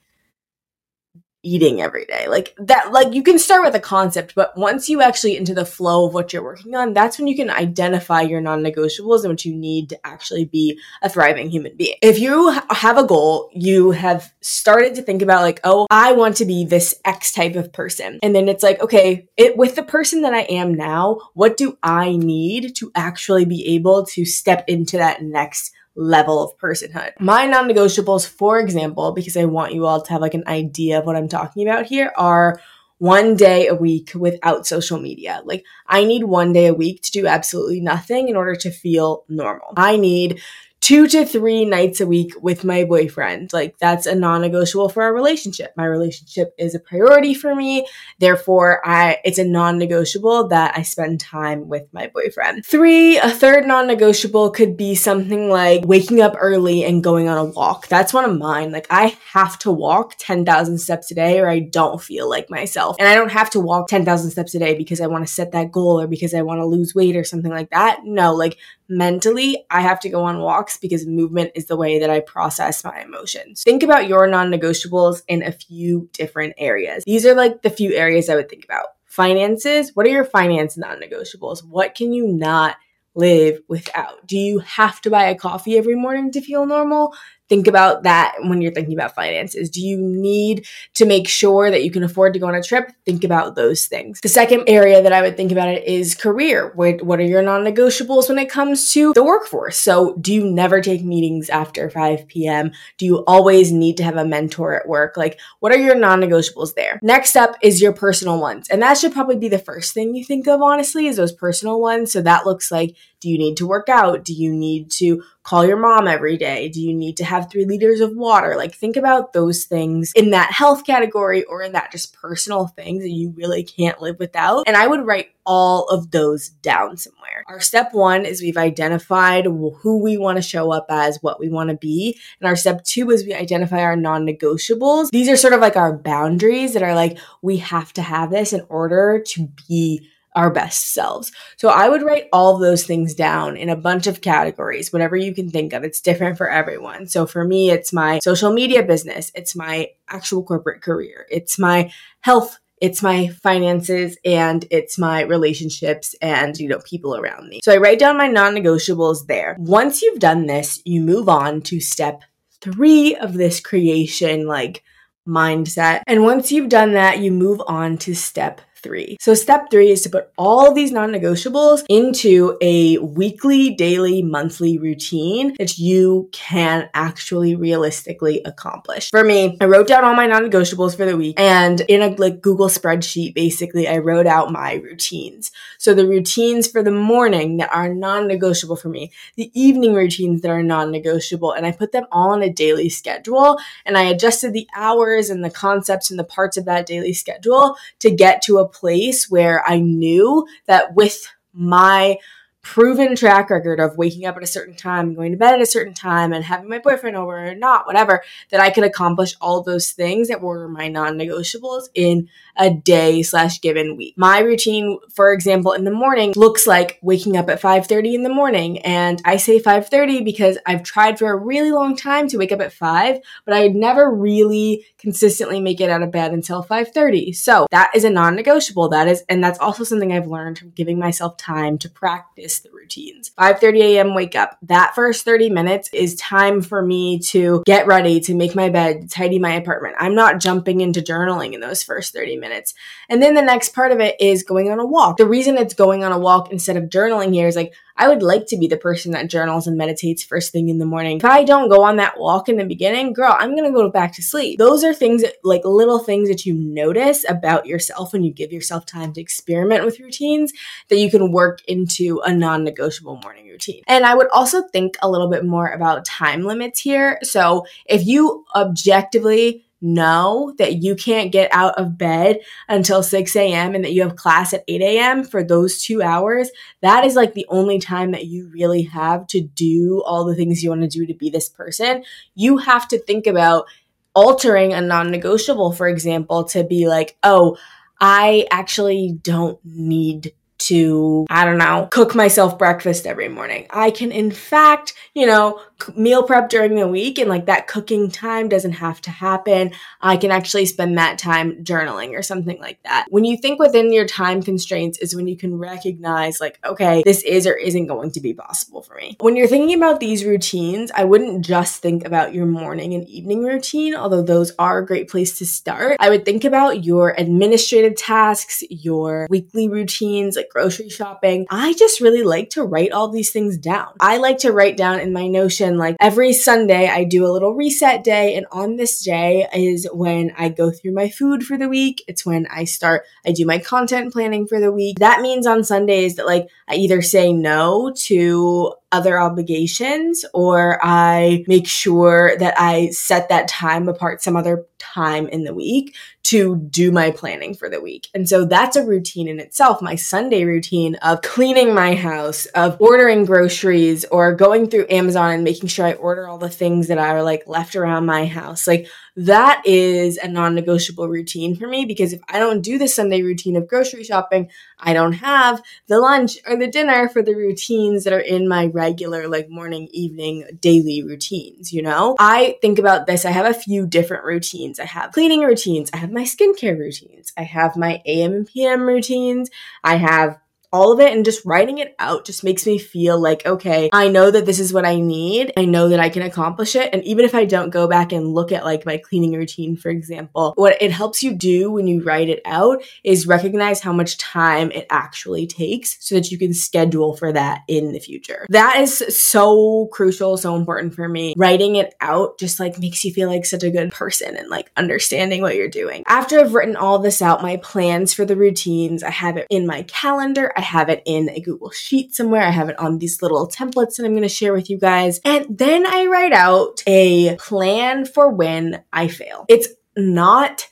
eating 1.44 1.82
every 1.82 2.06
day. 2.06 2.28
Like 2.28 2.56
that, 2.58 2.92
like 2.92 3.14
you 3.14 3.24
can 3.24 3.40
start 3.40 3.64
with 3.64 3.76
a 3.76 3.80
concept, 3.80 4.36
but 4.36 4.56
once 4.58 4.90
you 4.90 5.02
actually 5.02 5.38
into 5.38 5.54
the 5.54 5.66
flow 5.66 6.08
of 6.08 6.14
what 6.14 6.34
you're 6.34 6.44
working 6.44 6.76
on, 6.76 6.94
that's 6.94 7.18
when 7.18 7.28
you 7.28 7.36
can 7.36 7.50
identify 7.50 8.22
your 8.22 8.42
non 8.42 8.64
negotiables 8.64 9.22
and 9.22 9.30
what 9.30 9.46
you 9.46 9.56
need 9.56 9.90
to 9.90 10.08
actually 10.08 10.46
be 10.46 10.80
a 11.02 11.10
thriving 11.10 11.50
human 11.50 11.76
being. 11.76 11.96
If 12.02 12.20
you 12.20 12.50
have 12.70 12.98
a 12.98 13.06
goal, 13.06 13.50
you 13.54 13.92
have 13.92 14.32
started 14.42 14.96
to 14.96 15.02
think 15.02 15.22
about 15.22 15.42
like, 15.42 15.60
oh, 15.64 15.88
I 15.90 16.14
want 16.14 16.38
to 16.38 16.46
be 16.46 16.66
this 16.66 16.96
X 17.06 17.32
type 17.32 17.56
of 17.56 17.74
person. 17.74 18.20
And 18.22 18.36
then 18.36 18.48
it's 18.48 18.64
like, 18.64 18.82
okay, 18.82 19.28
it, 19.38 19.58
with 19.58 19.76
the 19.76 19.84
person 19.84 20.22
that 20.22 20.34
I 20.34 20.42
am 20.42 20.74
now, 20.74 21.20
what 21.34 21.58
do 21.58 21.78
I 21.84 22.16
need 22.16 22.76
to 22.78 22.92
actually 22.96 23.46
be 23.46 23.76
able 23.76 24.06
to 24.08 24.26
step 24.26 24.66
into 24.68 24.98
that 24.98 25.22
next 25.22 25.72
level 25.96 26.44
of 26.44 26.58
personhood. 26.58 27.12
My 27.20 27.46
non 27.46 27.68
negotiables, 27.68 28.28
for 28.28 28.60
example, 28.60 29.12
because 29.12 29.38
I 29.38 29.46
want 29.46 29.74
you 29.74 29.86
all 29.86 30.02
to 30.02 30.12
have 30.12 30.22
like 30.22 30.34
an 30.34 30.48
idea 30.48 31.00
of 31.00 31.06
what 31.06 31.16
I'm 31.16 31.28
talking 31.28 31.68
about 31.68 31.86
here, 31.86 32.12
are 32.18 32.60
one 32.98 33.36
day 33.36 33.68
a 33.68 33.74
week 33.74 34.12
without 34.14 34.68
social 34.68 35.00
media. 35.00 35.42
Like, 35.44 35.66
I 35.88 36.04
need 36.06 36.24
one 36.24 36.54
day 36.54 36.68
a 36.68 36.74
week 36.74 37.02
to 37.02 37.12
do 37.12 37.26
absolutely 37.26 37.82
nothing 37.82 38.30
in 38.30 38.36
order 38.36 38.56
to 38.58 38.70
feel 38.70 39.26
normal. 39.28 39.74
I 39.76 39.98
need 39.98 40.40
two 40.82 41.08
to 41.08 41.24
three 41.24 41.64
nights 41.64 42.02
a 42.02 42.08
week 42.08 42.34
with 42.42 42.64
my 42.64 42.84
boyfriend. 42.84 43.54
Like 43.54 43.78
that's 43.78 44.08
a 44.08 44.16
non-negotiable 44.16 44.90
for 44.90 45.04
our 45.04 45.14
relationship. 45.14 45.72
My 45.78 45.86
relationship 45.86 46.54
is 46.58 46.74
a 46.74 46.80
priority 46.80 47.36
for 47.36 47.56
me. 47.56 47.88
Therefore, 48.20 48.82
I 48.84 49.20
it's 49.24 49.38
a 49.38 49.44
non-negotiable 49.44 50.48
that 50.48 50.76
I 50.76 50.82
spend 50.82 51.20
time 51.20 51.70
with 51.70 51.84
my 51.94 52.08
boyfriend. 52.08 52.66
Three, 52.66 53.18
a 53.20 53.30
third 53.30 53.68
non-negotiable 53.68 54.50
could 54.52 54.76
be 54.76 54.96
something 54.96 55.50
like 55.50 55.86
waking 55.86 56.20
up 56.20 56.36
early 56.40 56.84
and 56.84 57.04
going 57.04 57.30
on 57.30 57.38
a 57.38 57.46
walk. 57.46 57.88
That's 57.88 58.14
one 58.14 58.26
of 58.26 58.38
mine. 58.38 58.72
Like 58.72 58.88
I 58.90 59.16
have 59.34 59.60
to 59.60 59.72
walk 59.72 60.16
10,000 60.18 60.80
steps 60.80 61.12
a 61.12 61.16
day 61.16 61.40
or 61.40 61.48
I 61.48 61.60
don't 61.60 62.02
feel 62.02 62.28
like 62.28 62.50
myself. 62.50 62.96
And 63.00 63.08
I 63.08 63.14
don't 63.14 63.32
have 63.32 63.52
to 63.52 63.60
walk 63.60 63.88
10,000 63.88 64.32
steps 64.32 64.56
a 64.56 64.60
day 64.60 64.76
because 64.76 65.00
I 65.00 65.08
want 65.08 65.28
to 65.28 65.32
set 65.32 65.52
that 65.52 65.72
goal 65.72 66.02
or 66.02 66.08
because 66.08 66.34
I 66.34 66.42
want 66.42 66.60
to 66.60 66.66
lose 66.66 66.96
weight 66.96 67.16
or 67.16 67.24
something 67.24 67.52
like 67.52 67.70
that. 67.70 68.00
No, 68.04 68.34
like 68.34 68.58
mentally, 68.92 69.66
I 69.72 69.82
have 69.82 70.00
to 70.02 70.10
go 70.10 70.24
on 70.24 70.40
walks 70.40 70.78
because 70.78 71.08
movement 71.08 71.52
is 71.56 71.66
the 71.66 71.78
way 71.78 71.98
that 71.98 72.10
I 72.10 72.20
process 72.20 72.84
my 72.84 73.02
emotions. 73.02 73.64
Think 73.64 73.82
about 73.82 74.08
your 74.08 74.28
non 74.28 74.52
negotiables 74.52 75.24
in 75.28 75.42
a 75.42 75.52
few 75.52 76.10
different 76.14 76.54
areas. 76.58 77.04
These 77.06 77.26
are 77.26 77.34
like 77.34 77.62
the 77.62 77.70
few 77.70 77.94
areas 77.94 78.30
I 78.30 78.36
would 78.36 78.50
think 78.50 78.66
about. 78.66 78.88
Finances. 79.06 79.92
What 79.96 80.06
are 80.06 80.12
your 80.12 80.26
finance 80.26 80.78
non 80.78 81.00
negotiables? 81.00 81.66
What 81.66 81.96
can 81.96 82.14
you 82.14 82.28
not 82.28 82.76
live 83.16 83.60
without? 83.68 84.26
Do 84.28 84.38
you 84.38 84.60
have 84.60 85.02
to 85.02 85.10
buy 85.10 85.26
a 85.26 85.36
coffee 85.36 85.78
every 85.78 85.96
morning 85.96 86.32
to 86.32 86.42
feel 86.42 86.66
normal? 86.66 87.14
Think 87.52 87.68
about 87.68 88.04
that 88.04 88.34
when 88.44 88.62
you're 88.62 88.72
thinking 88.72 88.94
about 88.94 89.14
finances. 89.14 89.70
Do 89.70 89.82
you 89.82 89.98
need 89.98 90.66
to 90.94 91.04
make 91.04 91.28
sure 91.28 91.70
that 91.70 91.84
you 91.84 91.92
can 91.92 92.02
afford 92.02 92.32
to 92.32 92.40
go 92.40 92.48
on 92.48 92.56
a 92.56 92.64
trip? 92.64 92.94
Think 93.06 93.26
about 93.26 93.56
those 93.56 93.88
things. 93.88 94.22
The 94.22 94.30
second 94.30 94.64
area 94.68 95.04
that 95.04 95.12
I 95.12 95.22
would 95.22 95.36
think 95.36 95.52
about 95.52 95.68
it 95.68 95.86
is 95.86 96.16
career. 96.16 96.72
What, 96.76 97.02
what 97.02 97.20
are 97.20 97.26
your 97.26 97.42
non 97.42 97.66
negotiables 97.66 98.30
when 98.30 98.38
it 98.38 98.50
comes 98.50 98.94
to 98.94 99.12
the 99.12 99.24
workforce? 99.24 99.76
So, 99.76 100.16
do 100.22 100.34
you 100.34 100.50
never 100.50 100.80
take 100.80 101.04
meetings 101.04 101.50
after 101.50 101.90
5 101.90 102.26
p.m.? 102.30 102.72
Do 102.98 103.06
you 103.06 103.18
always 103.26 103.74
need 103.74 103.98
to 103.98 104.04
have 104.06 104.16
a 104.16 104.24
mentor 104.24 104.74
at 104.74 104.88
work? 104.88 105.18
Like, 105.18 105.38
what 105.60 105.74
are 105.74 105.78
your 105.78 105.96
non 105.96 106.22
negotiables 106.22 106.76
there? 106.76 107.02
Next 107.04 107.36
up 107.36 107.58
is 107.62 107.82
your 107.82 107.92
personal 107.92 108.40
ones. 108.40 108.70
And 108.70 108.82
that 108.82 108.98
should 108.98 109.12
probably 109.12 109.38
be 109.38 109.50
the 109.50 109.60
first 109.60 109.94
thing 109.94 110.16
you 110.16 110.24
think 110.24 110.48
of, 110.48 110.62
honestly, 110.62 111.08
is 111.08 111.18
those 111.18 111.34
personal 111.34 111.82
ones. 111.82 112.14
So, 112.14 112.22
that 112.22 112.46
looks 112.46 112.72
like 112.72 112.96
do 113.22 113.30
you 113.30 113.38
need 113.38 113.56
to 113.58 113.68
work 113.68 113.88
out? 113.88 114.26
Do 114.26 114.34
you 114.34 114.52
need 114.52 114.90
to 114.94 115.24
call 115.44 115.66
your 115.66 115.78
mom 115.78 116.08
every 116.08 116.38
day? 116.38 116.70
Do 116.70 116.82
you 116.82 116.94
need 116.94 117.18
to 117.18 117.26
have 117.26 117.50
three 117.50 117.66
liters 117.66 118.00
of 118.00 118.16
water? 118.16 118.56
Like, 118.56 118.76
think 118.76 118.96
about 118.96 119.34
those 119.34 119.66
things 119.66 120.12
in 120.16 120.32
that 120.32 120.52
health 120.52 120.86
category 120.86 121.44
or 121.46 121.64
in 121.64 121.72
that 121.72 121.92
just 121.92 122.14
personal 122.14 122.68
things 122.68 123.04
that 123.04 123.10
you 123.10 123.34
really 123.36 123.64
can't 123.64 124.02
live 124.02 124.20
without. 124.20 124.64
And 124.68 124.78
I 124.78 124.88
would 124.88 125.06
write 125.06 125.30
all 125.46 125.86
of 125.90 126.12
those 126.12 126.50
down 126.50 126.98
somewhere. 126.98 127.44
Our 127.48 127.60
step 127.60 127.94
one 127.94 128.26
is 128.26 128.42
we've 128.42 128.58
identified 128.58 129.46
who 129.46 130.02
we 130.02 130.18
want 130.18 130.38
to 130.38 130.42
show 130.42 130.72
up 130.72 130.86
as, 130.90 131.18
what 131.22 131.40
we 131.40 131.50
want 131.50 131.70
to 131.70 131.78
be. 131.78 132.20
And 132.40 132.48
our 132.48 132.56
step 132.56 132.84
two 132.84 133.10
is 133.10 133.26
we 133.26 133.34
identify 133.34 133.82
our 133.82 133.96
non 133.96 134.26
negotiables. 134.26 135.10
These 135.10 135.30
are 135.30 135.38
sort 135.38 135.54
of 135.54 135.62
like 135.62 135.76
our 135.76 135.98
boundaries 135.98 136.74
that 136.74 136.84
are 136.84 136.96
like, 136.96 137.18
we 137.42 137.58
have 137.58 137.92
to 137.94 138.02
have 138.02 138.30
this 138.30 138.54
in 138.54 138.62
order 138.70 139.24
to 139.28 139.50
be 139.68 140.08
our 140.34 140.50
best 140.50 140.94
selves. 140.94 141.32
So 141.58 141.70
I 141.70 141.90
would 141.90 142.04
write 142.04 142.28
all 142.32 142.58
those 142.58 142.86
things 142.86 143.14
down 143.14 143.58
in 143.58 143.70
a 143.70 143.76
bunch 143.76 144.08
of 144.08 144.22
categories, 144.22 144.94
whatever 144.94 145.16
you 145.16 145.34
can 145.34 145.50
think 145.50 145.74
of. 145.74 145.84
It's 145.84 146.02
different 146.02 146.38
for 146.38 146.50
everyone. 146.50 147.08
So 147.08 147.26
for 147.26 147.44
me, 147.44 147.70
it's 147.70 147.92
my 147.92 148.20
social 148.20 148.54
media 148.54 148.84
business, 148.84 149.32
it's 149.36 149.56
my 149.56 149.90
actual 150.10 150.44
corporate 150.44 150.82
career, 150.82 151.26
it's 151.30 151.60
my 151.60 151.92
health 152.22 152.60
it's 152.82 153.04
my 153.04 153.28
finances 153.28 154.18
and 154.26 154.66
it's 154.72 154.98
my 154.98 155.22
relationships 155.22 156.16
and 156.20 156.58
you 156.58 156.68
know 156.68 156.80
people 156.80 157.16
around 157.16 157.48
me. 157.48 157.60
So 157.64 157.72
I 157.72 157.78
write 157.78 158.00
down 158.00 158.18
my 158.18 158.28
non-negotiables 158.28 159.28
there. 159.28 159.56
Once 159.60 160.02
you've 160.02 160.20
done 160.20 160.48
this, 160.48 160.82
you 160.84 161.00
move 161.02 161.30
on 161.30 161.62
to 161.62 161.80
step 161.80 162.24
3 162.62 163.16
of 163.18 163.34
this 163.34 163.60
creation 163.60 164.48
like 164.48 164.84
mindset. 165.28 166.02
And 166.08 166.24
once 166.24 166.52
you've 166.52 166.70
done 166.70 166.94
that, 166.94 167.20
you 167.20 167.32
move 167.32 167.62
on 167.68 168.00
to 168.00 168.16
step 168.16 168.62
three. 168.82 169.18
So 169.20 169.34
step 169.34 169.70
three 169.72 169.92
is 169.92 170.02
to 170.04 170.10
put 170.10 170.32
all 170.38 170.74
these 170.74 170.92
non-negotiables 170.92 171.84
into 171.90 172.58
a 172.62 172.98
weekly, 173.00 173.76
daily, 173.76 174.22
monthly 174.22 174.78
routine 174.78 175.56
that 175.58 175.78
you 175.78 176.30
can 176.32 176.90
actually 176.94 177.56
realistically 177.56 178.42
accomplish. 178.44 179.10
For 179.10 179.24
me, 179.24 179.58
I 179.62 179.66
wrote 179.66 179.88
down 179.88 180.04
all 180.04 180.16
my 180.16 180.28
non-negotiables 180.28 180.96
for 180.96 181.06
the 181.06 181.18
week 181.18 181.40
and 181.40 181.82
in 181.82 182.02
a 182.02 182.10
like 182.16 182.42
Google 182.42 182.68
spreadsheet, 182.68 183.34
basically 183.34 183.88
I 183.88 183.98
wrote 183.98 184.28
out 184.28 184.52
my 184.52 184.76
routines. 184.76 185.52
So 185.78 185.94
the 185.94 186.08
routines 186.08 186.68
for 186.68 186.84
the 186.84 186.92
morning 186.92 187.58
that 187.58 187.74
are 187.74 187.94
non-negotiable 187.94 188.76
for 188.76 188.90
me, 188.90 189.12
the 189.36 189.52
evening 189.60 189.94
routines 189.94 190.42
that 190.42 190.52
are 190.52 190.64
non-negotiable, 190.64 191.54
and 191.54 191.66
I 191.66 191.72
put 191.72 191.92
them 191.92 192.06
all 192.12 192.32
on 192.32 192.44
a 192.44 192.50
daily 192.50 192.90
schedule 192.90 193.60
and 193.86 193.98
I 193.98 194.04
adjusted 194.04 194.54
the 194.54 194.68
hours 194.76 195.30
and 195.30 195.44
the 195.44 195.50
concepts 195.50 196.10
and 196.10 196.20
the 196.20 196.24
parts 196.24 196.58
of 196.58 196.66
that 196.66 196.86
daily 196.86 197.14
schedule 197.14 197.76
to 198.00 198.12
get 198.12 198.42
to 198.44 198.60
a 198.60 198.71
place 198.72 199.30
where 199.30 199.64
I 199.68 199.80
knew 199.80 200.46
that 200.66 200.96
with 200.96 201.28
my 201.54 202.18
proven 202.62 203.16
track 203.16 203.50
record 203.50 203.80
of 203.80 203.98
waking 203.98 204.26
up 204.26 204.38
at 204.38 204.44
a 204.44 204.48
certain 204.48 204.76
time, 204.76 205.14
going 205.14 205.32
to 205.32 205.38
bed 205.38 205.54
at 205.54 205.62
a 205.62 205.66
certain 205.66 205.94
time, 205.94 206.32
and 206.32 206.46
having 206.46 206.70
my 206.70 206.78
boyfriend 206.78 207.18
over 207.18 207.48
or 207.48 207.56
not, 207.56 207.86
whatever, 207.86 208.24
that 208.50 208.62
I 208.62 208.70
could 208.70 208.84
accomplish 208.84 209.36
all 209.42 209.62
those 209.62 209.92
things 209.92 210.28
that 210.28 210.42
were 210.42 210.68
my 210.68 210.88
non-negotiables 210.88 211.90
in 211.94 212.30
a 212.58 212.70
day 212.70 213.24
slash 213.24 213.62
given 213.62 213.98
week. 213.98 214.14
My 214.18 214.40
routine, 214.40 215.00
for 215.14 215.34
example, 215.34 215.72
in 215.74 215.84
the 215.84 215.92
morning 215.92 216.34
looks 216.36 216.68
like 216.68 217.00
waking 217.02 217.36
up 217.36 217.50
at 217.50 217.62
5:30 217.62 218.14
in 218.14 218.24
the 218.24 218.30
morning. 218.30 218.80
And 218.80 219.22
I 219.26 219.38
say 219.38 219.60
5:30 219.60 220.24
because 220.24 220.58
I've 220.66 220.84
tried 220.84 221.18
for 221.18 221.32
a 221.32 221.38
really 221.38 221.72
long 221.72 221.96
time 221.96 222.28
to 222.30 222.38
wake 222.38 222.52
up 222.52 222.62
at 222.62 222.74
5, 222.74 223.20
but 223.46 223.56
I 223.56 223.68
never 223.68 224.14
really 224.14 224.86
consistently 224.98 225.60
make 225.60 225.82
it 225.82 225.90
out 225.90 226.04
of 226.04 226.12
bed 226.12 226.32
until 226.32 226.64
5:30. 226.64 227.34
So 227.34 227.66
that 227.72 227.92
is 227.96 228.04
a 228.04 228.10
non-negotiable. 228.10 228.90
That 228.90 229.08
is, 229.08 229.24
and 229.30 229.44
that's 229.44 229.60
also 229.60 229.84
something 229.84 230.14
I've 230.14 230.28
learned 230.28 230.60
from 230.60 230.70
giving 230.72 231.00
myself 231.00 231.38
time 231.38 231.78
to 231.80 231.90
practice 231.90 232.51
the 232.60 232.72
routines. 232.72 233.32
5:30 233.38 233.80
a.m. 233.82 234.14
wake 234.14 234.36
up. 234.36 234.58
That 234.64 234.94
first 234.96 235.26
30 235.26 235.50
minutes 235.50 235.90
is 235.94 236.16
time 236.16 236.62
for 236.62 236.82
me 236.82 237.20
to 237.20 237.64
get 237.66 237.88
ready, 237.88 238.20
to 238.22 238.36
make 238.36 238.56
my 238.56 238.70
bed, 238.70 239.10
tidy 239.10 239.40
my 239.40 239.54
apartment. 239.54 239.96
I'm 240.00 240.16
not 240.16 240.40
jumping 240.40 240.82
into 240.82 241.02
journaling 241.02 241.54
in 241.54 241.62
those 241.62 241.84
first 241.84 242.14
30 242.14 242.38
minutes. 242.38 242.74
And 243.10 243.22
then 243.22 243.34
the 243.34 243.42
next 243.42 243.74
part 243.74 243.92
of 243.92 244.00
it 244.00 244.20
is 244.20 244.44
going 244.44 244.70
on 244.70 244.80
a 244.80 244.86
walk. 244.86 245.18
The 245.18 245.28
reason 245.28 245.58
it's 245.58 245.74
going 245.74 246.04
on 246.04 246.12
a 246.12 246.20
walk 246.20 246.52
instead 246.52 246.78
of 246.78 246.86
journaling 246.86 247.34
here 247.34 247.48
is 247.48 247.56
like, 247.56 247.74
I 247.98 248.08
would 248.08 248.24
like 248.24 248.48
to 248.48 248.58
be 248.58 248.68
the 248.68 248.78
person 248.78 249.12
that 249.12 249.30
journals 249.30 249.68
and 249.68 249.78
meditates 249.78 250.24
first 250.24 250.52
thing 250.52 250.70
in 250.70 250.78
the 250.78 250.86
morning. 250.86 251.18
If 251.18 251.26
I 251.26 251.44
don't 251.44 251.70
go 251.70 251.84
on 251.84 251.98
that 251.98 252.20
walk 252.20 252.50
in 252.50 252.58
the 252.58 252.66
beginning, 252.66 253.14
girl, 253.14 253.36
I'm 253.38 253.56
to 253.56 253.72
go 253.72 253.90
back 253.90 254.14
to 254.16 254.24
sleep. 254.24 254.58
Those 254.58 254.84
are 254.84 254.94
things 254.94 255.22
that, 255.22 255.36
like 255.44 255.62
little 255.66 256.00
things 256.00 256.30
that 256.30 256.46
you 256.46 256.54
notice 256.54 257.26
about 257.28 257.66
yourself 257.66 258.14
when 258.14 258.24
you 258.24 258.34
give 258.34 258.52
yourself 258.52 258.86
time 258.86 259.14
to 259.14 259.22
experiment 259.22 259.86
with 259.86 260.00
routines 260.00 260.52
that 260.90 261.00
you 261.00 261.10
can 261.10 261.32
work 261.32 261.62
into 261.68 262.22
a 262.26 262.34
non 262.34 262.64
negotiable 262.64 263.20
morning 263.24 263.48
routine. 263.48 263.84
And 263.88 264.06
I 264.06 264.16
would 264.16 264.30
also 264.30 264.64
think 264.70 264.98
a 265.02 265.10
little 265.10 265.30
bit 265.30 265.46
more 265.46 265.68
about 265.68 266.06
time 266.06 266.44
limits 266.44 266.80
here. 266.80 267.20
So 267.24 267.66
if 267.86 268.06
you 268.06 268.46
objectively 268.56 269.66
know 269.82 270.54
that 270.58 270.84
you 270.84 270.96
can't 270.96 271.32
get 271.32 271.50
out 271.54 271.74
of 271.78 271.98
bed 271.98 272.40
until 272.70 273.02
6 273.02 273.36
a.m. 273.36 273.76
and 273.76 273.84
that 273.84 273.94
you 273.94 274.04
have 274.04 274.16
class 274.16 274.54
at 274.54 274.64
8 274.68 274.82
a.m. 274.82 275.24
for 275.24 275.44
those 275.44 275.82
two 275.82 276.02
hours, 276.02 276.50
that 276.82 277.04
is 277.04 277.16
like 277.16 277.34
the 277.34 277.48
only 277.50 277.80
time 277.80 278.12
that 278.12 278.26
you 278.26 278.50
really 278.54 278.84
have 278.84 279.28
to 279.28 279.42
do 279.42 280.04
all 280.06 280.26
the 280.26 280.36
things 280.36 280.62
you 280.62 280.70
want 280.70 280.82
to 280.82 280.88
do 280.88 281.06
to 281.06 281.14
be 281.14 281.30
this 281.30 281.50
person. 281.50 282.04
You 282.36 282.58
have 282.58 282.88
to 282.90 283.00
think 283.00 283.28
about 283.28 283.66
altering 284.14 284.74
a 284.74 284.82
non 284.82 285.12
negotiable, 285.12 285.72
for 285.72 285.88
example, 285.88 286.44
to 286.46 286.64
be 286.64 286.88
like, 286.88 287.18
oh, 287.24 287.58
I 288.00 288.48
actually 288.52 289.18
don't 289.22 289.60
need 289.64 290.34
to, 290.62 291.26
I 291.30 291.46
don't 291.46 291.58
know, 291.58 291.88
cook 291.92 292.16
myself 292.16 292.58
breakfast 292.58 293.06
every 293.06 293.30
morning. 293.30 293.68
I 293.70 293.92
can, 293.92 294.12
in 294.12 294.32
fact, 294.32 294.94
you 295.14 295.26
know, 295.26 295.60
meal 295.96 296.24
prep 296.24 296.50
during 296.50 296.76
the 296.76 296.88
week 296.88 297.18
and 297.18 297.30
like 297.30 297.48
that 297.48 297.68
cooking 297.68 298.12
time 298.12 298.48
doesn't 298.48 298.74
have 298.74 299.02
to 299.02 299.10
happen. 299.10 299.72
I 300.00 300.18
can 300.18 300.32
actually 300.32 300.68
spend 300.68 300.98
that 300.98 301.18
time 301.18 301.64
journaling 301.64 302.12
or 302.18 302.22
something 302.22 302.60
like 302.60 302.82
that. 302.84 303.08
When 303.10 303.26
you 303.26 303.38
think 303.38 303.60
within 303.60 303.92
your 303.92 304.06
time 304.06 304.44
constraints 304.44 305.00
is 305.00 305.16
when 305.16 305.28
you 305.28 305.36
can 305.36 305.58
recognize, 305.58 306.40
like, 306.40 306.60
okay, 306.64 307.02
this 307.04 307.24
is 307.24 307.48
or 307.48 307.54
isn't 307.54 307.88
going 307.88 308.12
to 308.12 308.22
be 308.22 308.34
possible 308.34 308.84
for 308.84 308.96
me. 308.96 309.18
When 309.20 309.36
you're 309.36 309.48
thinking 309.48 309.76
about 309.76 310.00
these 310.00 310.24
routines, 310.24 310.92
I 310.94 311.06
wouldn't 311.06 311.46
just 311.46 311.82
think 311.82 312.06
about 312.06 312.34
your 312.34 312.46
morning 312.46 312.94
and 312.94 313.08
evening 313.10 313.44
routine, 313.44 313.96
although 313.96 314.22
those 314.22 314.52
are 314.60 314.80
a 314.80 314.86
great 314.86 315.10
place 315.10 315.38
to 315.40 315.46
start. 315.46 315.98
I 316.00 316.10
would 316.10 316.26
think 316.26 316.44
about 316.44 316.84
your 316.84 317.16
administrative 317.18 317.96
tasks, 317.96 318.64
your 318.70 319.28
weekly 319.30 319.68
routines, 319.68 320.36
like 320.36 320.51
grocery 320.52 320.90
shopping. 320.90 321.46
I 321.50 321.74
just 321.74 322.02
really 322.02 322.24
like 322.24 322.52
to 322.52 322.64
write 322.64 322.92
all 322.92 323.10
these 323.10 323.32
things 323.32 323.58
down. 323.58 323.94
I 324.00 324.18
like 324.18 324.40
to 324.40 324.52
write 324.52 324.78
down 324.78 325.00
in 325.00 325.14
my 325.14 325.28
Notion, 325.28 325.78
like 325.78 325.96
every 326.00 326.34
Sunday, 326.34 326.88
I 326.88 327.04
do 327.06 327.26
a 327.26 327.32
little 327.32 327.54
reset 327.54 328.04
day. 328.04 328.36
And 328.36 328.46
on 328.52 328.76
this 328.76 329.04
day 329.04 329.48
is 329.54 329.88
when 329.94 330.32
I 330.38 330.50
go 330.50 330.72
through 330.72 330.94
my 330.94 331.10
food 331.10 331.44
for 331.44 331.58
the 331.58 331.70
week. 331.70 332.04
It's 332.08 332.26
when 332.26 332.48
I 332.48 332.66
start, 332.66 333.04
I 333.26 333.32
do 333.32 333.46
my 333.46 333.60
content 333.60 334.14
planning 334.14 334.46
for 334.46 334.60
the 334.60 334.72
week. 334.72 335.00
That 335.00 335.22
means 335.22 335.48
on 335.48 335.64
Sundays 335.64 336.16
that 336.18 336.26
like 336.26 336.50
I 336.68 336.76
either 336.76 337.02
say 337.02 337.32
no 337.32 337.94
to 338.06 338.74
other 338.92 339.20
obligations 339.20 340.26
or 340.34 340.80
I 340.82 341.44
make 341.48 341.68
sure 341.68 342.38
that 342.38 342.54
I 342.58 342.90
set 342.90 343.30
that 343.30 343.48
time 343.48 343.88
apart 343.88 344.22
some 344.22 344.36
other 344.36 344.66
time 344.80 345.28
in 345.28 345.44
the 345.44 345.54
week 345.54 345.96
to 346.24 346.56
do 346.56 346.92
my 346.92 347.12
planning 347.12 347.54
for 347.54 347.70
the 347.70 347.82
week. 347.82 348.10
And 348.14 348.28
so 348.28 348.46
that's 348.46 348.76
a 348.76 348.86
routine 348.86 349.28
in 349.28 349.40
itself, 349.40 349.82
my 349.82 349.96
Sunday 349.96 350.44
routine 350.44 350.96
of 350.96 351.22
cleaning 351.22 351.74
my 351.74 351.96
house, 351.96 352.46
of 352.48 352.78
ordering 352.80 353.26
groceries 353.26 354.06
or 354.06 354.34
going 354.36 354.70
through 354.70 354.88
Amazon 354.90 355.34
and 355.34 355.44
making 355.44 355.70
sure 355.70 355.86
I 355.86 355.94
order 355.94 356.28
all 356.28 356.38
the 356.38 356.50
things 356.50 356.88
that 356.88 356.98
are 356.98 357.24
like 357.24 357.44
left 357.48 357.76
around 357.76 358.06
my 358.06 358.26
house. 358.26 358.68
Like 358.68 358.88
that 359.16 359.62
is 359.66 360.18
a 360.18 360.28
non 360.28 360.56
negotiable 360.56 361.08
routine 361.08 361.56
for 361.56 361.68
me 361.68 361.86
because 361.86 362.14
if 362.14 362.22
I 362.30 362.40
don't 362.40 362.62
do 362.62 362.78
the 362.78 362.88
Sunday 362.88 363.22
routine 363.22 363.56
of 363.56 363.68
grocery 363.68 364.04
shopping, 364.04 364.50
I 364.80 364.94
don't 364.94 365.14
have 365.14 365.62
the 365.88 366.00
lunch 366.00 366.38
or 366.48 366.56
the 366.56 366.68
dinner 366.68 367.10
for 367.10 367.22
the 367.22 367.36
routines 367.36 368.04
that 368.04 368.14
are 368.14 368.20
in 368.20 368.48
my 368.48 368.68
regular, 368.68 369.28
like 369.28 369.50
morning, 369.50 369.90
evening, 369.92 370.46
daily 370.62 371.04
routines, 371.04 371.74
you 371.74 371.82
know? 371.82 372.16
I 372.20 372.58
think 372.62 372.80
about 372.80 373.06
this. 373.06 373.26
I 373.26 373.32
have 373.32 373.46
a 373.46 373.54
few 373.54 373.86
different 373.86 374.24
routines. 374.24 374.80
I 374.80 374.86
have 374.86 375.12
cleaning 375.12 375.42
routines. 375.42 375.90
I 375.94 375.98
have 375.98 376.12
my 376.12 376.24
skincare 376.24 376.78
routines. 376.78 377.34
I 377.38 377.44
have 377.44 377.76
my 377.76 378.02
AM 378.06 378.34
and 378.34 378.48
PM 378.48 378.82
routines. 378.84 379.50
I 379.84 379.96
have 379.96 380.40
all 380.74 380.92
of 380.92 381.00
it 381.00 381.14
and 381.14 381.26
just 381.26 381.46
writing 381.46 381.80
it 381.80 381.96
out 382.00 382.26
just 382.26 382.44
makes 382.44 382.66
me 382.66 382.78
feel 382.78 383.20
like, 383.20 383.46
okay, 383.46 383.90
I 383.92 384.08
know 384.08 384.32
that 384.32 384.46
this 384.46 384.60
is 384.60 384.74
what 384.74 384.86
I 384.86 385.00
need. 385.00 385.52
I 385.58 385.66
know 385.66 385.90
that 385.90 386.00
I 386.00 386.10
can 386.10 386.22
accomplish 386.22 386.76
it. 386.76 386.90
And 386.94 387.04
even 387.04 387.26
if 387.26 387.36
I 387.36 387.46
don't 387.46 387.70
go 387.70 387.88
back 387.88 388.12
and 388.12 388.34
look 388.34 388.52
at 388.52 388.64
like 388.64 388.86
my 388.86 388.98
cleaning 388.98 389.34
routine, 389.34 389.76
for 389.76 389.90
example, 389.90 390.54
what 390.56 390.82
it 390.82 390.92
helps 390.92 391.22
you 391.22 391.34
do 391.34 391.72
when 391.72 391.88
you 391.88 392.04
write 392.04 392.30
it 392.30 392.42
out 392.46 392.84
is 393.04 393.28
recognize 393.28 393.82
how 393.82 393.92
much 393.92 394.18
time 394.18 394.72
it 394.72 394.88
actually 394.90 395.46
takes 395.46 395.98
so 396.00 396.16
that 396.16 396.32
you 396.32 396.38
can 396.38 396.54
schedule 396.54 397.16
for 397.16 397.34
that 397.34 397.62
in 397.68 397.92
the 397.92 398.00
future. 398.00 398.46
That 398.50 398.80
is 398.80 399.04
so 399.10 399.88
crucial, 399.92 400.38
so 400.38 400.56
important 400.56 400.94
for 400.94 401.08
me. 401.08 401.34
Writing 401.38 401.76
it 401.76 401.94
out 402.00 402.40
just 402.40 402.60
like 402.60 402.80
makes 402.80 403.04
you 403.04 403.14
feel 403.14 403.28
like 403.28 403.46
such 403.46 403.64
a 403.64 403.72
good 403.72 403.92
person 403.92 404.38
and 404.38 404.50
like 404.50 404.72
understanding 404.78 405.42
what 405.42 405.56
you're 405.56 405.68
doing. 405.68 406.04
After 406.08 406.40
I've 406.40 406.54
written 406.54 406.76
all 406.76 407.00
this 407.00 407.22
out, 407.22 407.42
my 407.42 407.58
plans 407.58 408.14
for 408.14 408.24
the 408.24 408.36
routines, 408.36 409.04
I 409.04 409.10
have 409.10 409.38
it 409.38 409.48
in 409.50 409.68
my 409.68 409.84
calendar. 409.84 410.52
Have 410.62 410.90
it 410.90 411.04
in 411.06 411.30
a 411.30 411.42
Google 411.42 411.72
Sheet 411.72 412.16
somewhere. 412.16 412.42
I 412.42 412.52
have 412.52 412.70
it 412.70 412.80
on 412.80 412.98
these 412.98 413.22
little 413.22 413.48
templates 413.48 413.98
that 413.98 414.06
I'm 414.06 414.14
going 414.14 414.22
to 414.24 414.30
share 414.30 414.54
with 414.54 414.70
you 414.70 414.78
guys. 414.78 415.20
And 415.26 415.46
then 415.50 415.86
I 415.86 416.06
write 416.06 416.34
out 416.34 416.82
a 416.88 417.36
plan 417.36 418.06
for 418.06 418.30
when 418.30 418.84
I 418.94 419.08
fail. 419.08 419.46
It's 419.50 419.68
not 419.98 420.68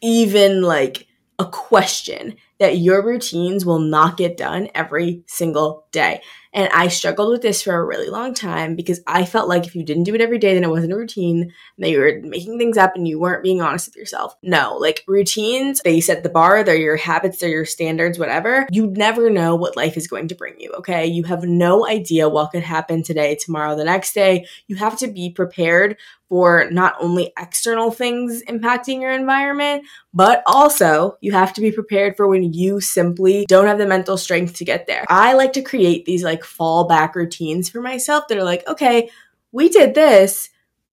even 0.00 0.62
like 0.62 1.06
a 1.38 1.46
question 1.46 2.36
that 2.58 2.78
your 2.78 3.04
routines 3.04 3.64
will 3.64 3.78
not 3.78 4.18
get 4.18 4.36
done 4.36 4.68
every 4.74 5.24
single 5.26 5.86
day. 5.90 6.20
And 6.52 6.68
I 6.72 6.88
struggled 6.88 7.30
with 7.30 7.42
this 7.42 7.62
for 7.62 7.74
a 7.74 7.84
really 7.84 8.08
long 8.08 8.34
time 8.34 8.74
because 8.74 9.00
I 9.06 9.24
felt 9.24 9.48
like 9.48 9.66
if 9.66 9.76
you 9.76 9.84
didn't 9.84 10.04
do 10.04 10.14
it 10.14 10.20
every 10.20 10.38
day, 10.38 10.54
then 10.54 10.64
it 10.64 10.70
wasn't 10.70 10.92
a 10.92 10.96
routine, 10.96 11.42
and 11.42 11.52
that 11.78 11.90
you 11.90 12.00
were 12.00 12.20
making 12.22 12.58
things 12.58 12.76
up 12.76 12.96
and 12.96 13.06
you 13.06 13.20
weren't 13.20 13.44
being 13.44 13.60
honest 13.60 13.88
with 13.88 13.96
yourself. 13.96 14.34
No, 14.42 14.76
like 14.76 15.04
routines, 15.06 15.80
they 15.84 16.00
set 16.00 16.22
the 16.22 16.28
bar, 16.28 16.64
they're 16.64 16.74
your 16.74 16.96
habits, 16.96 17.38
they're 17.38 17.50
your 17.50 17.64
standards, 17.64 18.18
whatever. 18.18 18.66
You 18.70 18.88
never 18.88 19.30
know 19.30 19.54
what 19.54 19.76
life 19.76 19.96
is 19.96 20.08
going 20.08 20.28
to 20.28 20.34
bring 20.34 20.58
you, 20.58 20.72
okay? 20.78 21.06
You 21.06 21.22
have 21.24 21.44
no 21.44 21.86
idea 21.86 22.28
what 22.28 22.50
could 22.50 22.64
happen 22.64 23.02
today, 23.02 23.36
tomorrow, 23.36 23.76
the 23.76 23.84
next 23.84 24.12
day. 24.12 24.46
You 24.66 24.76
have 24.76 24.98
to 24.98 25.06
be 25.06 25.30
prepared 25.30 25.96
for 26.30 26.70
not 26.70 26.94
only 27.00 27.32
external 27.36 27.90
things 27.90 28.40
impacting 28.48 29.00
your 29.00 29.10
environment, 29.10 29.84
but 30.14 30.44
also 30.46 31.18
you 31.20 31.32
have 31.32 31.52
to 31.52 31.60
be 31.60 31.72
prepared 31.72 32.16
for 32.16 32.28
when 32.28 32.52
you 32.52 32.80
simply 32.80 33.44
don't 33.48 33.66
have 33.66 33.78
the 33.78 33.86
mental 33.86 34.16
strength 34.16 34.54
to 34.54 34.64
get 34.64 34.86
there. 34.86 35.04
I 35.08 35.32
like 35.32 35.52
to 35.54 35.62
create 35.62 36.04
these 36.04 36.22
like 36.22 36.39
fallback 36.42 37.14
routines 37.14 37.68
for 37.68 37.80
myself 37.80 38.28
that 38.28 38.38
are 38.38 38.44
like, 38.44 38.66
okay, 38.68 39.10
we 39.52 39.68
did 39.68 39.94
this. 39.94 40.48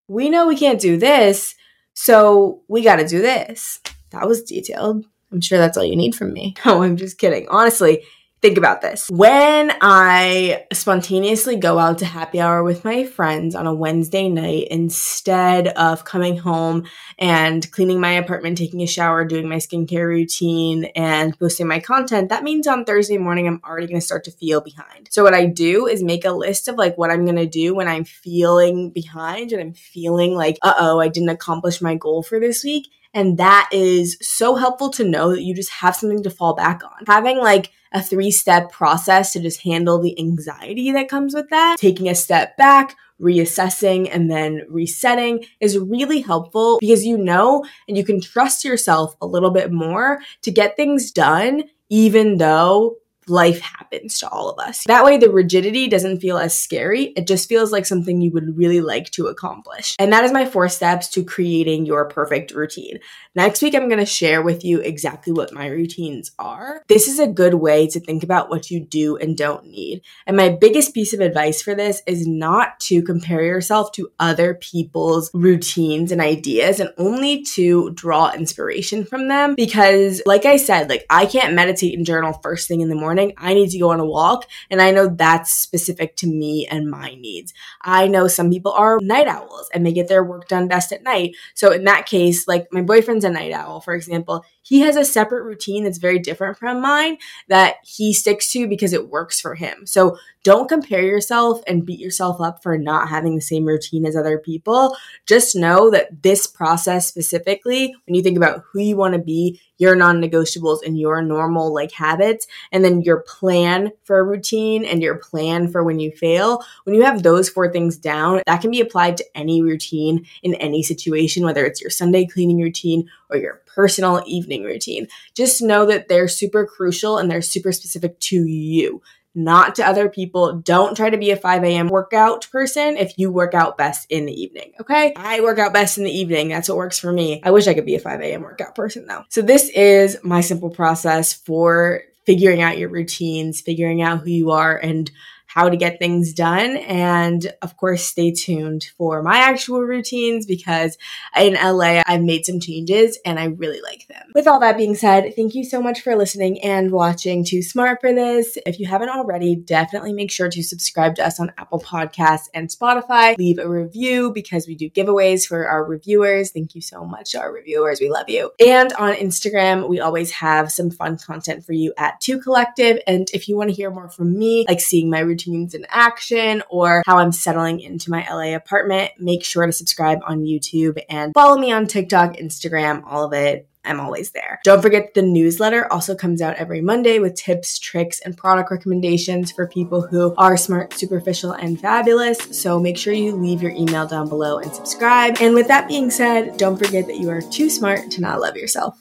We 0.08 0.30
know 0.30 0.48
we 0.48 0.58
can't 0.58 0.80
do 0.80 0.98
this. 0.98 1.56
So 1.94 2.62
we 2.68 2.84
got 2.84 2.98
to 2.98 3.08
do 3.08 3.22
this. 3.22 3.80
That 4.12 4.28
was 4.28 4.44
detailed. 4.44 5.06
I'm 5.32 5.42
sure 5.42 5.58
that's 5.58 5.78
all 5.78 5.84
you 5.84 5.96
need 5.96 6.16
from 6.16 6.34
me. 6.34 6.56
Oh, 6.66 6.84
I'm 6.84 6.98
just 6.98 7.18
kidding. 7.18 7.48
Honestly, 7.50 8.04
Think 8.40 8.60
about 8.60 8.82
this. 8.82 9.10
When 9.10 9.74
I 9.82 10.68
spontaneously 10.72 11.56
go 11.56 11.80
out 11.80 11.98
to 12.00 12.06
happy 12.06 12.40
hour 12.40 12.64
with 12.64 12.86
my 12.86 13.04
friends 13.04 13.56
on 13.56 13.66
a 13.66 13.74
Wednesday 13.74 14.30
night 14.30 14.68
instead 14.70 15.70
of 15.70 16.06
coming 16.06 16.38
home 16.38 16.86
and 17.18 17.70
cleaning 17.72 18.00
my 18.00 18.12
apartment, 18.12 18.60
taking 18.60 18.84
a 18.84 18.88
shower, 18.88 19.26
doing 19.26 19.50
my 19.50 19.56
skincare 19.56 20.06
routine, 20.06 20.86
and 20.96 21.38
posting 21.40 21.68
my 21.68 21.80
content, 21.80 22.30
that 22.30 22.44
means 22.44 22.68
on 22.68 22.86
Thursday 22.86 23.18
morning 23.18 23.48
I'm 23.48 23.60
already 23.66 23.88
going 23.88 24.00
to 24.00 24.06
start 24.06 24.24
to 24.26 24.32
feel 24.32 24.62
behind. 24.62 25.08
So, 25.10 25.24
what 25.24 25.34
I 25.34 25.46
do 25.48 25.88
is 25.88 26.04
make 26.04 26.24
a 26.24 26.32
list 26.32 26.68
of 26.68 26.76
like 26.76 26.96
what 26.96 27.10
I'm 27.10 27.26
going 27.26 27.38
to 27.38 27.48
do 27.48 27.74
when 27.74 27.88
I'm 27.88 28.04
feeling 28.04 28.92
behind 28.92 29.52
and 29.52 29.62
I'm 29.62 29.74
feeling 29.74 30.36
like, 30.36 30.60
uh 30.62 30.76
oh, 30.78 31.00
I 31.00 31.08
didn't 31.08 31.30
accomplish 31.30 31.82
my 31.82 31.96
goal 31.96 32.22
for 32.22 32.40
this 32.40 32.64
week. 32.64 32.88
And 33.18 33.40
that 33.40 33.68
is 33.72 34.16
so 34.22 34.54
helpful 34.54 34.92
to 34.92 35.04
know 35.04 35.32
that 35.32 35.42
you 35.42 35.56
just 35.56 35.72
have 35.72 35.96
something 35.96 36.22
to 36.22 36.30
fall 36.30 36.54
back 36.54 36.84
on. 36.84 37.08
Having 37.08 37.40
like 37.40 37.72
a 37.92 38.00
three 38.00 38.30
step 38.30 38.72
process 38.72 39.34
to 39.34 39.40
just 39.40 39.64
handle 39.64 40.00
the 40.00 40.18
anxiety 40.20 40.92
that 40.92 41.10
comes 41.10 41.34
with 41.34 41.50
that, 41.50 41.78
taking 41.80 42.08
a 42.08 42.14
step 42.14 42.56
back, 42.58 42.96
reassessing 43.20 44.08
and 44.14 44.30
then 44.30 44.62
resetting 44.70 45.44
is 45.60 45.80
really 45.80 46.22
helpful 46.22 46.78
because 46.80 47.08
you 47.08 47.18
know 47.18 47.66
and 47.88 47.98
you 47.98 48.04
can 48.04 48.22
trust 48.22 48.64
yourself 48.64 49.16
a 49.20 49.26
little 49.26 49.50
bit 49.50 49.72
more 49.72 50.20
to 50.44 50.52
get 50.52 50.76
things 50.76 51.10
done, 51.10 51.64
even 51.90 52.38
though 52.38 52.98
life 53.30 53.60
happens 53.62 54.20
to 54.20 54.30
all 54.30 54.50
of 54.50 54.60
us. 54.60 54.84
That 54.86 55.06
way, 55.06 55.18
the 55.18 55.30
rigidity 55.30 55.88
doesn't 55.88 56.20
feel 56.20 56.38
as 56.38 56.58
scary. 56.58 57.06
It 57.16 57.28
just 57.28 57.50
feels 57.50 57.72
like 57.72 57.86
something 57.86 58.22
you 58.22 58.32
would 58.32 58.58
really 58.58 58.82
like 58.82 59.12
to 59.12 59.28
accomplish. 59.28 59.96
And 60.00 60.12
that 60.14 60.24
is 60.24 60.32
my 60.32 60.46
four 60.46 60.70
steps 60.70 61.08
to 61.10 61.24
creating 61.24 61.86
your 61.86 62.06
perfect 62.06 62.52
routine. 62.52 63.00
Next 63.36 63.62
week, 63.62 63.76
I'm 63.76 63.88
going 63.88 64.00
to 64.00 64.06
share 64.06 64.42
with 64.42 64.64
you 64.64 64.80
exactly 64.80 65.34
what 65.34 65.54
my 65.54 65.68
routines 65.68 66.32
are. 66.40 66.84
This 66.88 67.08
is 67.08 67.20
a 67.20 67.28
good 67.28 67.56
way 67.56 67.88
to 67.88 68.00
think 68.00 68.24
about 68.24 68.50
what 68.50 68.72
you 68.72 68.80
do 68.80 69.18
and 69.18 69.38
don't 69.38 69.66
need. 69.68 70.02
And 70.26 70.38
my 70.38 70.50
biggest 70.50 70.94
piece 70.94 71.14
of 71.14 71.20
advice 71.20 71.62
for 71.62 71.76
this 71.76 72.02
is 72.08 72.28
not 72.28 72.80
to 72.82 73.02
compare 73.02 73.44
yourself 73.44 73.92
to 73.94 74.12
other 74.20 74.56
people's 74.56 75.30
routines 75.34 76.12
and 76.12 76.22
ideas 76.22 76.80
and 76.80 76.92
only 76.98 77.44
to 77.44 77.92
draw 77.92 78.32
inspiration 78.32 79.06
from 79.06 79.28
them. 79.28 79.56
Because, 79.56 80.22
like 80.26 80.46
I 80.46 80.58
said, 80.58 80.90
like 80.90 81.06
I 81.10 81.26
can't 81.26 81.54
meditate 81.54 81.96
and 81.98 82.06
journal 82.06 82.40
first 82.42 82.68
thing 82.68 82.82
in 82.82 82.90
the 82.90 82.96
morning 82.96 83.17
morning, 83.18 83.36
I 83.38 83.54
need 83.54 83.72
to 83.72 83.80
go 83.80 83.92
on 83.92 84.00
a 84.00 84.06
walk. 84.06 84.46
And 84.70 84.82
I 84.82 84.92
know 84.92 85.08
that's 85.08 85.52
specific 85.54 86.16
to 86.18 86.28
me 86.28 86.68
and 86.70 86.90
my 86.90 87.16
needs. 87.16 87.54
I 87.82 88.08
know 88.08 88.28
some 88.28 88.52
people 88.52 88.74
are 88.74 89.00
night 89.02 89.28
owls 89.28 89.70
and 89.74 89.86
they 89.86 89.92
get 89.92 90.08
their 90.08 90.24
work 90.24 90.48
done 90.48 90.68
best 90.68 90.92
at 90.92 91.04
night. 91.04 91.36
So 91.56 91.72
in 91.72 91.84
that 91.86 92.06
case, 92.06 92.48
like 92.48 92.68
my 92.72 92.82
boyfriend's 92.82 93.26
a 93.26 93.30
night 93.30 93.52
owl, 93.52 93.82
for 93.82 93.96
example, 93.96 94.46
he 94.62 94.82
has 94.82 94.96
a 94.96 95.06
separate 95.06 95.44
routine 95.44 95.84
that's 95.84 95.98
very 95.98 96.20
different 96.20 96.58
from 96.58 96.82
mine 96.82 97.18
that 97.48 97.76
he 97.84 98.14
sticks 98.14 98.52
to 98.52 98.68
because 98.68 98.94
it 98.94 99.10
works 99.10 99.40
for 99.40 99.56
him. 99.56 99.86
So 99.86 100.18
don't 100.48 100.70
compare 100.70 101.02
yourself 101.02 101.60
and 101.68 101.86
beat 101.86 102.00
yourself 102.00 102.40
up 102.40 102.64
for 102.64 102.78
not 102.78 103.10
having 103.10 103.36
the 103.36 103.42
same 103.42 103.66
routine 103.66 104.06
as 104.06 104.16
other 104.16 104.38
people. 104.38 104.96
Just 105.26 105.58
know 105.58 105.90
that 105.92 106.24
this 106.24 106.48
process 106.48 107.06
specifically, 107.06 107.94
when 108.06 108.16
you 108.16 108.24
think 108.24 108.38
about 108.38 108.64
who 108.72 108.80
you 108.80 108.96
want 108.96 109.14
to 109.14 109.20
be, 109.20 109.60
your 109.78 109.94
non 109.94 110.22
negotiables 110.22 110.80
and 110.86 110.98
your 110.98 111.22
normal 111.22 111.74
like 111.74 111.92
habits, 111.92 112.48
and 112.72 112.86
then 112.86 113.02
your 113.02 113.20
plan 113.24 113.92
for 114.06 114.20
a 114.20 114.24
routine 114.24 114.86
and 114.86 115.02
your 115.02 115.16
plan 115.16 115.68
for 115.68 115.84
when 115.84 116.00
you 116.00 116.12
fail, 116.12 116.64
when 116.86 116.96
you 116.96 117.04
have 117.04 117.24
those 117.24 117.50
four 117.50 117.70
things 117.70 117.98
down, 117.98 118.42
that 118.48 118.62
can 118.62 118.72
be 118.72 118.80
applied 118.80 119.18
to 119.18 119.26
any 119.36 119.62
routine 119.62 120.26
in 120.44 120.56
any 120.56 120.82
situation, 120.82 121.44
whether 121.44 121.66
it's 121.66 121.82
your 121.82 121.90
Sunday 121.90 122.26
cleaning 122.26 122.62
routine 122.62 123.10
or 123.30 123.36
your 123.36 123.62
personal 123.66 124.24
evening 124.26 124.64
routine. 124.64 125.10
Just 125.36 125.62
know 125.62 125.86
that 125.86 126.08
they're 126.08 126.30
super 126.30 126.66
crucial 126.66 127.18
and 127.18 127.30
they're 127.30 127.42
super 127.42 127.74
specific 127.74 128.18
to 128.22 128.46
you 128.46 129.02
not 129.38 129.76
to 129.76 129.86
other 129.86 130.10
people. 130.10 130.54
Don't 130.54 130.98
try 130.98 131.12
to 131.12 131.18
be 131.18 131.30
a 131.30 131.38
5 131.38 131.64
a.m. 131.64 131.90
workout 131.90 132.50
person 132.52 132.98
if 132.98 133.20
you 133.20 133.32
work 133.32 133.54
out 133.54 133.78
best 133.78 134.08
in 134.10 134.26
the 134.26 134.34
evening. 134.34 134.74
Okay. 134.82 135.14
I 135.16 135.42
work 135.42 135.60
out 135.60 135.74
best 135.74 136.00
in 136.00 136.04
the 136.04 136.12
evening. 136.12 136.50
That's 136.50 136.68
what 136.68 136.78
works 136.78 136.98
for 136.98 137.14
me. 137.14 137.40
I 137.44 137.52
wish 137.52 137.68
I 137.68 137.76
could 137.76 137.86
be 137.86 137.96
a 137.96 138.00
5 138.00 138.20
a.m. 138.20 138.42
workout 138.42 138.74
person 138.74 139.06
though. 139.06 139.26
So 139.30 139.44
this 139.44 139.70
is 139.70 140.18
my 140.24 140.42
simple 140.42 140.72
process 140.72 141.34
for 141.34 142.02
figuring 142.26 142.64
out 142.64 142.80
your 142.80 142.90
routines, 142.90 143.62
figuring 143.62 144.02
out 144.02 144.22
who 144.22 144.32
you 144.32 144.52
are 144.52 144.76
and 144.76 145.12
how 145.48 145.70
to 145.70 145.78
get 145.78 145.98
things 145.98 146.34
done. 146.34 146.78
And 146.78 147.54
of 147.62 147.78
course, 147.78 148.04
stay 148.04 148.32
tuned 148.32 148.86
for 148.98 149.24
my 149.24 149.38
actual 149.38 149.82
routines 149.82 150.46
because 150.46 150.98
in 151.38 151.54
LA, 151.54 152.04
I've 152.06 152.22
made 152.22 152.46
some 152.46 152.60
changes 152.60 153.18
and 153.26 153.40
I 153.40 153.46
really 153.46 153.82
like 153.82 154.08
them. 154.08 154.32
With 154.36 154.48
all 154.48 154.60
that 154.60 154.78
being 154.78 154.94
said, 154.94 155.34
thank 155.36 155.56
you 155.56 155.64
so 155.64 155.82
much 155.82 156.02
for 156.02 156.16
listening 156.16 156.62
and 156.62 156.92
watching 156.92 157.44
Too 157.44 157.64
Smart 157.64 158.02
for 158.02 158.14
This. 158.14 158.58
If 158.66 158.80
you 158.80 158.88
haven't 158.88 159.10
already, 159.10 159.56
definitely 159.56 160.14
make 160.14 160.32
sure 160.32 160.50
to 160.50 160.62
subscribe 160.62 161.16
to 161.16 161.26
us 161.26 161.40
on 161.40 161.52
Apple 161.58 161.80
Podcasts 161.80 162.50
and 162.54 162.70
Spotify. 162.70 163.38
Leave 163.38 163.58
a 163.58 163.68
review 163.68 164.32
because 164.32 164.68
we 164.68 164.76
do 164.76 164.90
giveaways 164.90 165.48
for 165.48 165.68
our 165.68 165.84
reviewers. 165.84 166.52
Thank 166.52 166.76
you 166.76 166.82
so 166.82 167.06
much, 167.06 167.36
our 167.36 167.52
reviewers. 167.52 168.00
We 168.02 168.10
love 168.10 168.30
you. 168.30 168.52
And 168.60 168.92
on 168.94 169.14
Instagram, 169.14 169.88
we 169.88 170.00
always 170.02 170.32
have 170.32 170.72
some 170.72 170.92
fun 170.92 171.18
content 171.18 171.66
for 171.66 171.74
you 171.74 171.94
at 171.98 172.20
Too 172.20 172.40
Collective. 172.40 173.00
And 173.08 173.28
if 173.34 173.48
you 173.48 173.58
want 173.58 173.70
to 173.70 173.76
hear 173.76 173.90
more 173.90 174.10
from 174.10 174.38
me, 174.38 174.66
like 174.68 174.82
seeing 174.82 175.10
my 175.10 175.20
routine 175.20 175.47
routines 175.48 175.74
in 175.74 175.86
action 175.90 176.64
or 176.70 177.04
how 177.06 177.18
I'm 177.18 177.32
settling 177.32 177.80
into 177.80 178.12
my 178.12 178.26
LA 178.30 178.56
apartment, 178.56 179.12
make 179.20 179.44
sure 179.44 179.66
to 179.66 179.72
subscribe 179.72 180.20
on 180.26 180.42
YouTube 180.42 181.02
and 181.10 181.34
follow 181.34 181.58
me 181.58 181.72
on 181.72 181.88
TikTok, 181.88 182.38
Instagram, 182.38 183.04
all 183.06 183.26
of 183.26 183.34
it. 183.34 183.68
I'm 183.86 184.02
always 184.02 184.32
there. 184.32 184.60
Don't 184.66 184.82
forget 184.82 185.14
the 185.14 185.22
newsletter 185.22 185.90
also 185.94 186.14
comes 186.14 186.42
out 186.42 186.58
every 186.58 186.82
Monday 186.82 187.20
with 187.20 187.36
tips, 187.36 187.80
tricks, 187.80 188.20
and 188.20 188.36
product 188.36 188.70
recommendations 188.70 189.50
for 189.50 189.66
people 189.66 190.02
who 190.02 190.36
are 190.36 190.58
smart, 190.58 190.92
superficial, 190.92 191.54
and 191.54 191.80
fabulous. 191.80 192.38
So 192.52 192.82
make 192.82 192.98
sure 192.98 193.14
you 193.14 193.34
leave 193.34 193.62
your 193.62 193.72
email 193.72 194.06
down 194.06 194.28
below 194.28 194.60
and 194.60 194.76
subscribe. 194.76 195.38
And 195.40 195.56
with 195.56 195.70
that 195.70 195.88
being 195.88 196.12
said, 196.12 196.58
don't 196.58 196.76
forget 196.76 197.08
that 197.08 197.16
you 197.16 197.30
are 197.30 197.42
too 197.42 197.70
smart 197.70 198.12
to 198.12 198.20
not 198.20 198.42
love 198.42 198.58
yourself. 198.58 198.98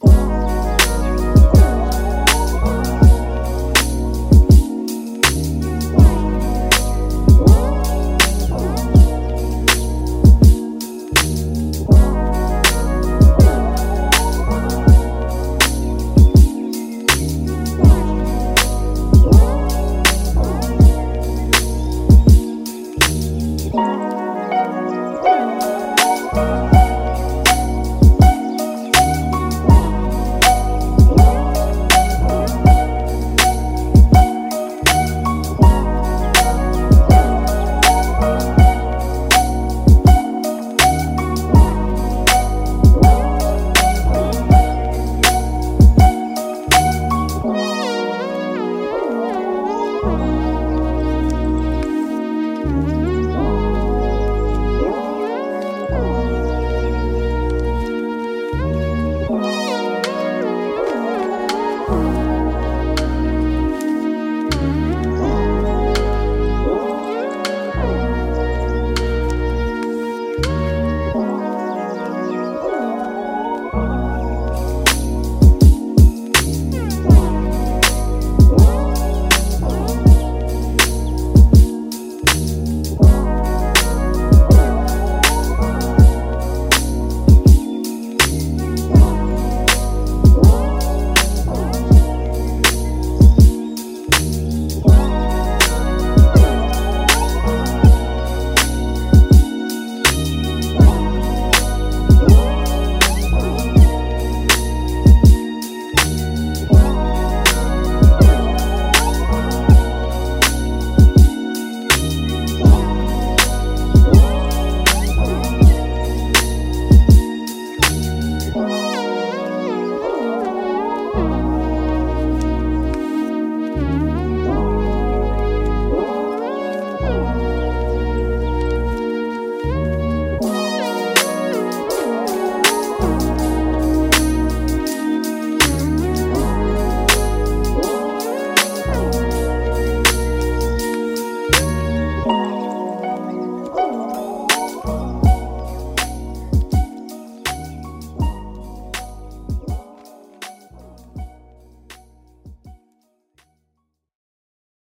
Oh. 50.09 50.36